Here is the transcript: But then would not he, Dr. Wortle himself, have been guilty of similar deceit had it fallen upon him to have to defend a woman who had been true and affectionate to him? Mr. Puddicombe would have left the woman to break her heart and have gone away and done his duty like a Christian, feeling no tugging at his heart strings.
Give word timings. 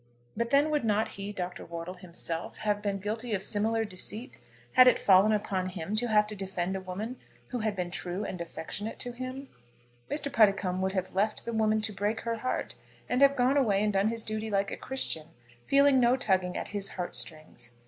But 0.35 0.49
then 0.49 0.71
would 0.71 0.83
not 0.83 1.09
he, 1.09 1.31
Dr. 1.31 1.63
Wortle 1.63 1.93
himself, 1.99 2.57
have 2.57 2.81
been 2.81 2.97
guilty 2.97 3.35
of 3.35 3.43
similar 3.43 3.85
deceit 3.85 4.35
had 4.71 4.87
it 4.87 4.97
fallen 4.97 5.31
upon 5.31 5.67
him 5.69 5.95
to 5.97 6.07
have 6.07 6.25
to 6.25 6.35
defend 6.35 6.75
a 6.75 6.81
woman 6.81 7.17
who 7.49 7.59
had 7.59 7.75
been 7.75 7.91
true 7.91 8.23
and 8.25 8.41
affectionate 8.41 8.97
to 9.01 9.11
him? 9.11 9.47
Mr. 10.09 10.33
Puddicombe 10.33 10.81
would 10.81 10.93
have 10.93 11.13
left 11.13 11.45
the 11.45 11.53
woman 11.53 11.81
to 11.81 11.93
break 11.93 12.21
her 12.21 12.37
heart 12.37 12.73
and 13.07 13.21
have 13.21 13.35
gone 13.35 13.57
away 13.57 13.83
and 13.83 13.93
done 13.93 14.07
his 14.07 14.23
duty 14.23 14.49
like 14.49 14.71
a 14.71 14.75
Christian, 14.75 15.27
feeling 15.67 15.99
no 15.99 16.15
tugging 16.17 16.57
at 16.57 16.69
his 16.69 16.89
heart 16.97 17.13
strings. 17.15 17.73